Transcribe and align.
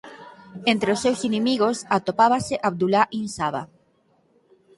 Entre 0.71 0.89
os 0.95 1.01
seus 1.03 1.19
inimigos 1.29 1.77
atopábase 1.97 2.55
Abdullah 2.69 3.05
ibn 3.17 3.29
Saba. 3.37 3.63